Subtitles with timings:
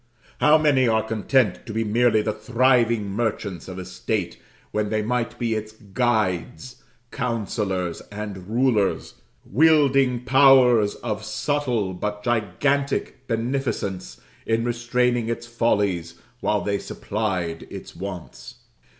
[0.39, 4.39] How many are content to be merely the thriving merchants of a state,
[4.71, 6.81] when they might be its guides,
[7.11, 9.13] counsellors, and rulers
[9.45, 17.95] wielding powers of subtle but gigantic beneficence, in restraining its follies while they supplied its
[17.95, 18.55] wants.